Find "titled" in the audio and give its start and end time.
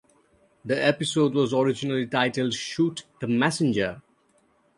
2.07-2.55